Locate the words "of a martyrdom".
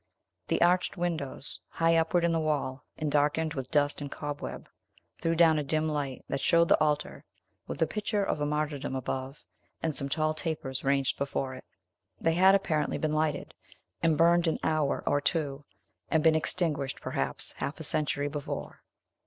8.23-8.95